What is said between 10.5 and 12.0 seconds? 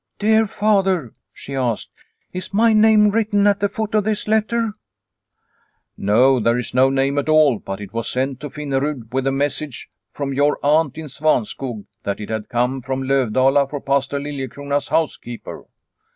aunt in Svanskog